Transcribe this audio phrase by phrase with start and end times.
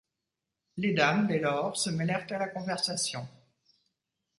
[0.77, 3.27] Les dames, dès lors, se mêlèrent à la conversation.